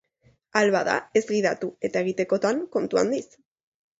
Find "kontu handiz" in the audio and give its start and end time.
2.77-3.23